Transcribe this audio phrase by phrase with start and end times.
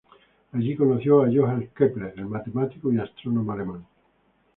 [0.53, 3.85] Allí conoció a Johannes Kepler, el matemático y astrónomo alemán.